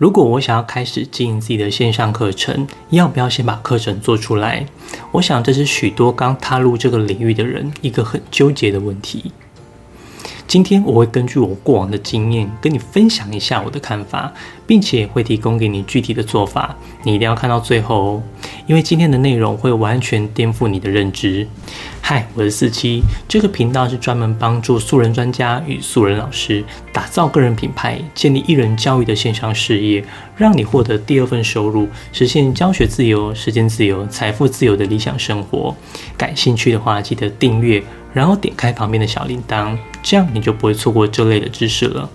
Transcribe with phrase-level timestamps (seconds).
[0.00, 4.64] 如果我想要开始经营自己的线上课程，要不要先把课程做出来？
[5.12, 9.30] 我想这是许多刚踏入这个领域的人一个很纠结的问题。
[10.50, 14.32] 今天我会根据我过往的经验跟你分享一下我的看法，
[14.66, 16.74] 并且会提供给你具体的做法，
[17.04, 18.22] 你一定要看到最后哦，
[18.66, 21.46] 因为今天的内容会完全颠覆你的认知。
[22.00, 30.04] 嗨，我是四七，这个频道是专门帮助素人专家与素人老师打造个人品牌、建立艺人教育的线上事业，
[30.36, 35.72] 让你获得第二份收入，实现教学自由、时间自由、财富自由的理想生活。
[36.16, 37.80] 感兴趣的话，记得订阅。
[38.12, 42.08] 然后点开旁边的小铃铛，这样你就不会错过这类的知识了。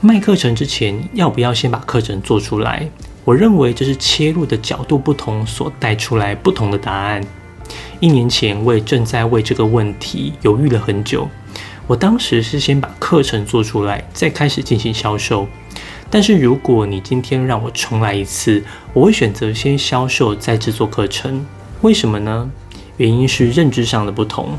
[0.00, 2.88] 卖课程之前，要不要先把课程做出来？
[3.24, 7.22] 我认为这是切入的角度不同所带出来不同的答案。
[8.00, 11.28] 一年前，我也正在为这个问题犹豫了很久。
[11.86, 15.46] 我当时是先把课程做出来，再开始进行销售。
[16.10, 18.62] 但是如果你今天让我重来一次，
[18.92, 21.46] 我会选择先销售再制作课程。
[21.82, 22.50] 为什么呢？
[22.96, 24.58] 原因是认知上的不同。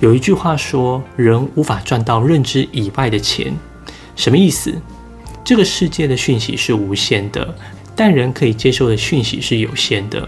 [0.00, 3.54] 有一句话说：“人无法赚到认知以外的钱。”
[4.16, 4.74] 什么意思？
[5.44, 7.54] 这个世界的讯息是无限的，
[7.94, 10.26] 但人可以接受的讯息是有限的。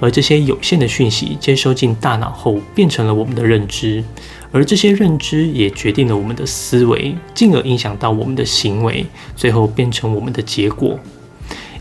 [0.00, 4.02] 而这些有限的讯息接收进大脑后，变成了我们的认知，
[4.52, 9.04] 而这些认知也决定了我们的思维，进而影响到我们的行为，
[9.36, 10.98] 最后变成我们的结果。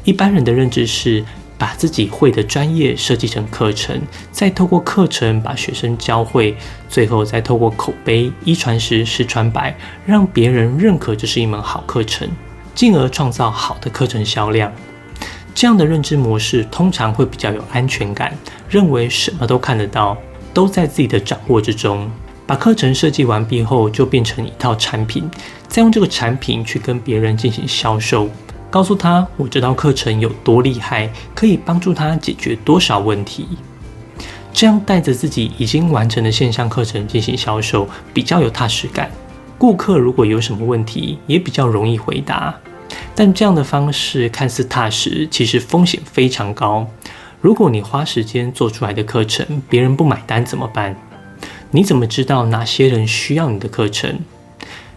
[0.03, 1.23] 一般人的认知是。
[1.59, 6.55] 把自己会的专业设计成课程，再透过课程把学生教会，
[6.87, 12.27] 最后再透过口碑一传十，十传百，让别人认可这是一门好课程，
[12.73, 14.71] 进而创造好的课程销量。
[15.53, 18.33] 这样的认知模式通常会比较有安全感，
[18.69, 20.17] 认为什么都看得到，
[20.53, 22.09] 都在自己的掌握之中。
[22.47, 25.29] 把课程设计完毕后，就变成一套产品，
[25.67, 28.29] 再用这个产品去跟别人进行销售。
[28.69, 33.47] 告诉他我这套课程有多厉害，可以帮助他解决多少问题。
[34.53, 39.09] 这样带着自己已经完成的线上课程进行销售，比较有踏实感。
[39.57, 42.55] 顾客如果有什么问题，也比较容易回答。
[43.15, 46.87] 但这样的方式看似踏实，其实风险非常高。
[47.41, 50.95] 如果你花时间做出来的课程，别人不买单怎么办？
[51.71, 54.19] 你怎么知道哪些人需要你的课程？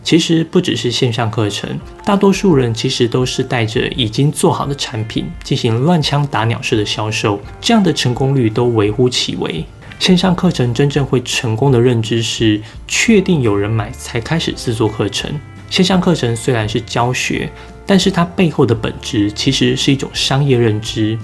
[0.02, 1.70] 其实不只是线上课程，
[2.04, 9.64] 大多数人其实都是带着已经做好的产品进行乱枪打鸟式的销售，这样的成功率都微乎其微。
[9.98, 15.30] 线上课程真正会成功的认知是确定有人买才开始制作课程。
[15.70, 17.48] 线上课程虽然是教学，
[17.86, 21.16] 但是它背后的本质其实是一种商业认知。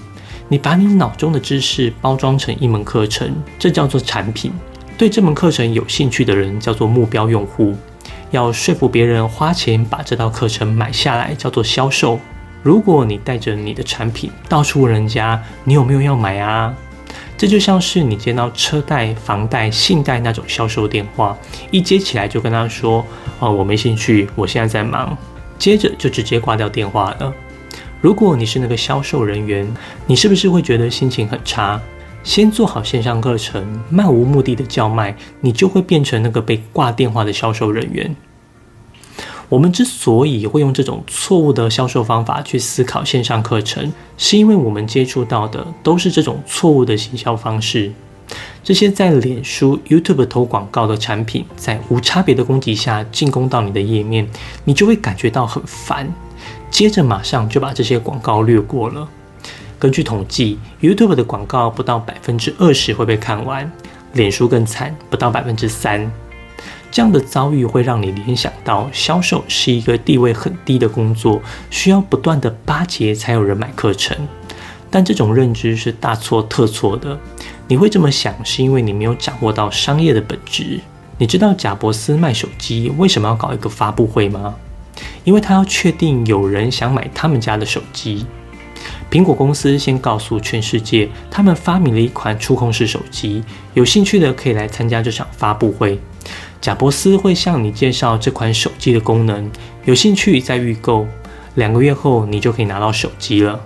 [0.49, 4.53] 你把你脑中的知识包装成一门课程，这叫做产品。
[4.97, 7.77] 对这门课程有兴趣的人叫做目标用户。
[8.31, 12.19] 要说服别人花钱把这套课程买下来，叫做销售。
[12.63, 16.75] 如果你带着你的产品到处问人家，你有没有要买啊？
[17.37, 21.39] 这就像是你接到车贷、房贷、信贷那种销售电话，
[21.71, 23.07] 一接起来就跟他说
[23.39, 25.17] ：“哦，我没兴趣，我现在在忙。”
[25.57, 27.33] 接着就直接挂掉电话了。
[28.01, 29.73] 如果你是那个销售人员，
[30.07, 31.81] 你是不是会觉得心情很差？
[32.29, 38.15] 先做好线上课程，漫无目的的叫卖，你就会变成那个被挂电话的销售人员。
[39.49, 47.91] 我们之所以会用这种错误的销售方法去思考线上课程，是因为我们接触到的都是这种错误的行销方式。
[48.63, 54.29] 这些在脸书、YouTube 投广告的产品，在无差别的攻击下进攻到你的页面，
[54.65, 56.07] 你就会感觉到很烦，
[56.71, 59.09] 接着马上就把这些广告略过了。
[59.79, 63.71] 根据统计，YouTube 的广告不到百分之二十会被看完，
[64.15, 66.11] 脸书更惨，不到百分之三。
[66.91, 71.41] 这样的遭遇会让你联想到，销售是一个地位很低的工作，
[71.71, 74.17] 需要不断的巴结才有人买课程。
[74.91, 77.17] 但这种认知是大错特错的。
[77.69, 80.81] 你会这么想，是因为你没有掌握到商业的本质。
[81.19, 84.57] 你知道贾伯斯卖手机为什么要搞一个发布会吗？
[85.23, 88.27] 因为他要确定有人想买他们家的手机。
[89.11, 95.99] 苹果公司先告诉全世界，他们发明了一款触控式手机，有兴趣的可以来参加这场发布会。
[96.61, 99.51] 贾伯斯会向你介绍这款手机的功能，
[99.85, 101.07] 有兴趣再预购，
[101.55, 103.59] 两个月后你就可以拿到手机了。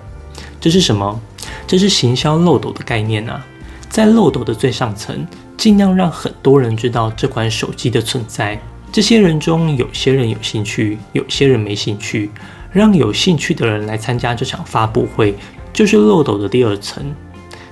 [0.61, 1.21] 这是什么？
[1.67, 3.45] 这是行销漏斗的概念啊！
[3.89, 8.61] 在漏斗的最上层，尽量让很多人知道这款手机的存在。
[8.93, 12.31] 这些人中，有些人有兴趣，有些人没兴趣。
[12.73, 15.35] 让有兴趣的人来参加这场发布会，
[15.73, 17.05] 就是漏斗的第二层。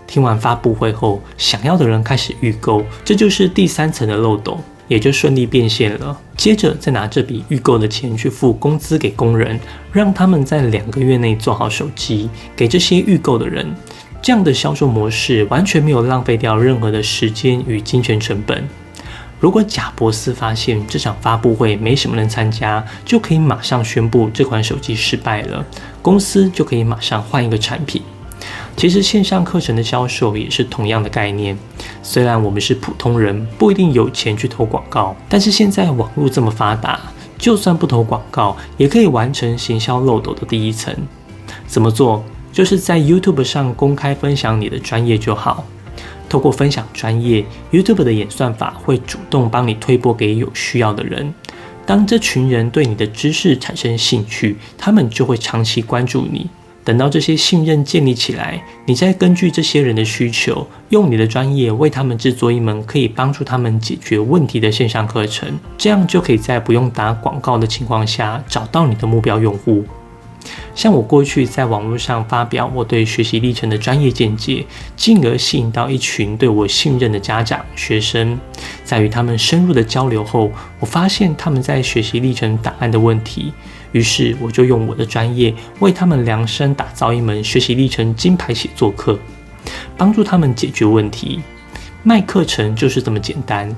[0.06, 4.58] 听完发布会后，想要的人开始预购，这就是第三层的漏斗。
[4.88, 6.20] 也就顺利变现了。
[6.36, 9.56] 接着再拿这笔预购的钱去付工资给工人，
[9.92, 13.72] 让他们在两个月内做好手机给这些预购的人。
[14.20, 18.68] 这样的销售模式完全没有浪费掉任何的时间与金钱成本。
[19.40, 25.64] 如果贾伯斯发现这场发布会没什么人参加，就可以马上宣布这款手机失败了，
[26.02, 28.02] 公司就可以马上换一个产品。
[28.76, 31.58] 其实线上课程的销售也是同样的概念。
[32.02, 37.00] 虽然我们是普通人，不一定有钱去投广告，但是现在网络这么发达，
[37.38, 40.94] 就算不投广告，也可以完成行销漏斗的第一层。
[41.66, 42.22] 怎么做？
[42.52, 45.64] 就是在 YouTube 上公开分享你的专业就好。
[46.30, 51.34] 透过分享专业，YouTube 的演算法会主动帮你推播给有需要的人。
[51.84, 56.48] 当这群人对你的知识产生兴趣，他们就会长期关注你。
[56.82, 69.84] 等到这些信任建立起来，你再根据这些人的需求，用你的专业为他们制作一门可以帮助他们解决问题的线上课程，这样就可以在不用打广告的情况下找到你的目标用户。
[70.80, 74.64] 像我过去在网络上发表我对学习历程的专业见解，
[74.96, 78.40] 进而吸引到一群对我信任的家长、学生。
[78.82, 83.52] 在与他们深入的交流后，我发现他们在学习历程档案的问题，
[83.92, 89.18] 于是我就用我的专业为他们量身打造一门学习历程金牌写作课，
[89.98, 91.42] 帮助他们解决问题。
[92.02, 93.70] 卖课程就是这么简单。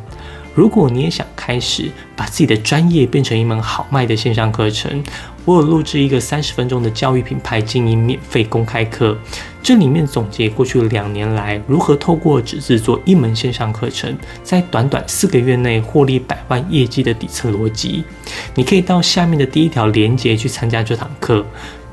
[0.54, 5.02] 如果你也想开始把自己的专业变成一门好卖的线上课程，
[5.44, 9.16] 我有录制一个三十分钟的教育品牌经营免费公开课，
[9.62, 18.04] 这里面总结过去两年来如何透过只制作一门线上课程，在短短四个月内获利百万业绩的底层逻辑。
[18.54, 21.44] 你可以到下面的第一条连接去参加这堂课，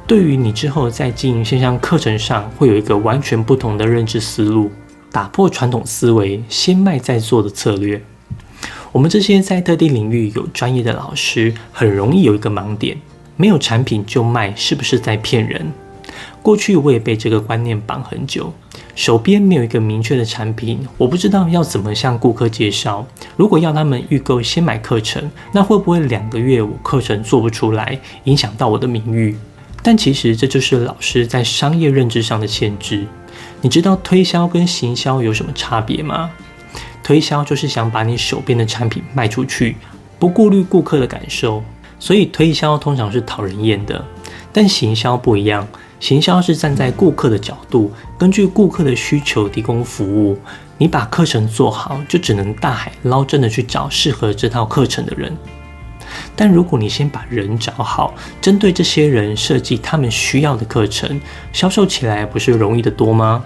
[0.06, 4.70] 对于你之后在经营线上课程上会有一个完全不同的认知思路，
[5.12, 8.04] 打破传统思维先卖再做的策略。
[8.92, 12.98] 我们这些在特定领域有专业的老师，很容易有一个盲点：
[13.36, 15.72] 没有产品就卖，是不是在骗人？
[16.42, 18.52] 过去我也被这个观念绑很久，
[18.96, 23.06] 手边没有一个明确的产品，我不知道要怎么向顾客介绍。
[23.38, 29.38] 如果要他们预购先买课程，那会不会两个月我课程做不出来，影响到我的名誉？
[29.84, 33.06] 但其实这就是老师在商业认知上的限制。
[33.62, 36.32] 你知道推销跟行销有什么差别吗？
[37.10, 39.76] 推销就是想把你手边的产品卖出去，
[40.20, 41.64] 不顾虑顾客的感受，
[41.98, 44.06] 所以推销通常是讨人厌的。
[44.54, 45.68] 但行销不一样，
[46.00, 50.38] 行销是站在顾客的角度，根据顾客的需求提供服务。
[50.78, 55.36] 你把课程做好，就只能大海捞针的去找适合这套课程的人。
[56.36, 61.20] 但如果你先把人找好，针对这些人设计他们需要的课程，
[61.52, 63.44] 销售起来不是容易的多吗？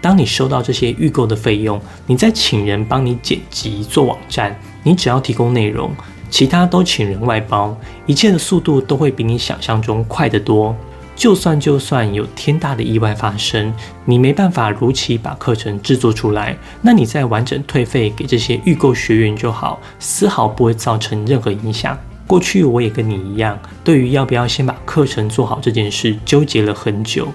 [0.00, 5.90] 当你收到这些预购的费用，你再请人帮你剪辑做网站，你只要提供内容，
[6.30, 10.74] 其他都请人外包，一切的速度都会比你想象中快得多。
[11.16, 13.74] 就算就算有天大的意外发生，
[14.04, 21.98] 你没办法如期把课程制作出来，那你再完整退费给这些预购学员就好，丝毫不会造成任何影响。
[22.24, 27.26] 过去我也跟你一样，对于要不要先把课程做好这件事纠结了很久。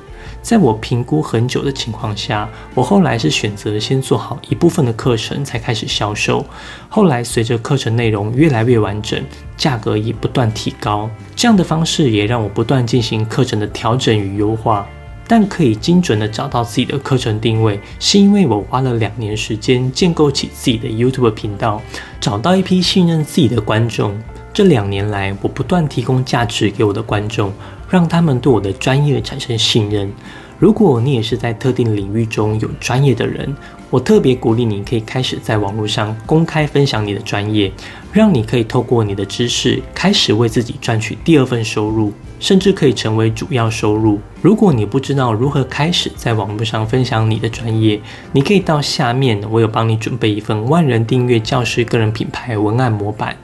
[0.44, 6.46] 在我评估很久的情况下，我后来是选择先做好一部分的课程，才开始销售。
[6.90, 9.24] 后来随着课程内容越来越完整，
[9.56, 11.10] 价格也不断提高。
[11.34, 14.86] 这样的方式也让我不断进行课程的调整与优化。
[15.26, 21.82] 但可以精准的找到自己的课程定位，是因为我花了两年时间建构起自己的 YouTube 频道，
[22.20, 24.14] 找到一批信任自己的观众。
[24.52, 27.54] 这两年来，我不断提供价值给我的观众。
[27.94, 30.12] 让他们对我的专业产生信任。
[30.58, 33.56] 如果你也是在特定领域中有专业的人，
[33.92, 37.72] 我特别鼓励你可以开始在网络上公开分享你的专业，
[38.12, 44.20] 让你可以透过你的知识开始为自己赚取第二份收入，甚至可以成为主要收入。
[44.42, 53.38] 如果你不知道如何开始在网络上分享你的专业，你可以到下面，我有帮你准备一份万人订阅教师个人品牌文案模板。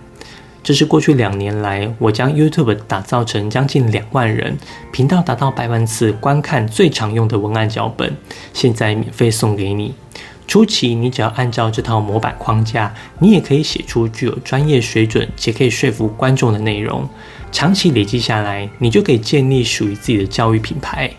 [0.62, 4.58] 这是过去两年来，我将 YouTube 打造成将近两万人
[4.92, 8.16] 频道达到百万次观看最常用的文案脚本，
[8.54, 9.94] 现在免费送给你。
[10.48, 17.08] 初期你只要按照这套模板框架，你也可以写出具有专业水准且可以说服观众的内容。
[17.52, 21.10] 长期累积下来，你就可以建立属于自己的教育品牌。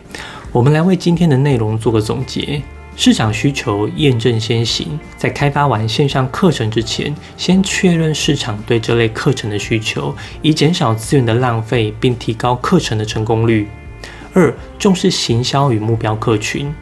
[0.52, 2.60] 我们来为今天的内容做个总结。
[2.96, 13.68] 市场需求验证先行，在开发完线上课程之前，先确认市场对这类课程的需求，以减少资源的浪费，并提高课程的成功率。
[14.34, 16.72] 二、重视行销与目标客群。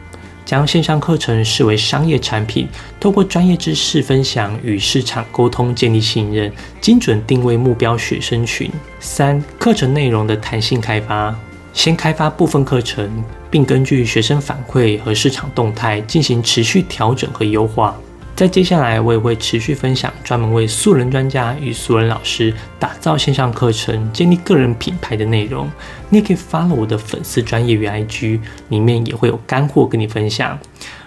[0.45, 2.67] 将线上课程视为商业产品，
[2.99, 6.51] 透过专业知识分享与市场沟通建立信任，
[6.81, 8.67] 精准定位目标学生群。
[8.99, 11.35] 三、课程内容的弹性开发，
[11.71, 17.97] 先开发部分课程，并根据学生反馈和市场动态进行持续调整和优化。
[18.35, 25.69] 在接下来，我也会持续分享专门为素人专家与素人老师打造线上课程、建立个人品牌的内容。
[26.07, 28.39] 你也可以 follow 我的粉丝专业与 IG，
[28.69, 30.57] 里面也会有干货跟你分享。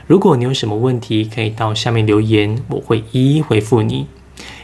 [0.07, 4.07] 如果你有什么问题，可以到下面留言，我会一一回复你。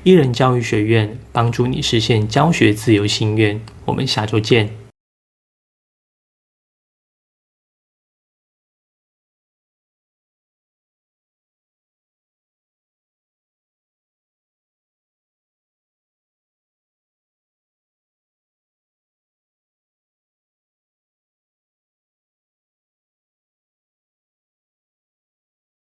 [0.02, 4.87] 一人教育学院帮助你实现教学自由心愿，我们下周见。